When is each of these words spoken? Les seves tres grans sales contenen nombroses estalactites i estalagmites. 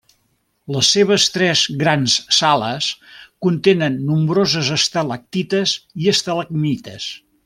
Les 0.75 0.87
seves 0.93 1.25
tres 1.33 1.61
grans 1.83 2.15
sales 2.37 2.87
contenen 3.47 3.99
nombroses 4.09 4.71
estalactites 4.77 5.75
i 6.05 6.13
estalagmites. 6.15 7.07